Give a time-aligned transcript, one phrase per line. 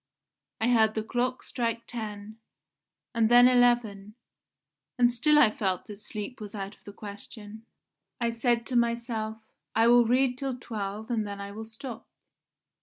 [0.59, 2.39] I heard the clock strike ten,
[3.13, 4.15] and then eleven,
[4.97, 7.67] and still I felt that sleep was out of the question.
[8.19, 9.37] I said to myself:
[9.75, 12.07] 'I will read till twelve and then I will stop.